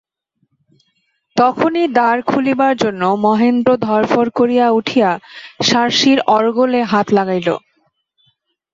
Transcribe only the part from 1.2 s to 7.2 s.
তখনই দ্বার খুলিবার জন্য মহেন্দ্র ধড়ফড় করিয়া উঠিয়া শার্শির অর্গলে হাত